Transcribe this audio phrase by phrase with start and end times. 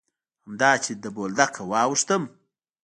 [0.45, 2.23] همدا چې له بولدکه واوښتم.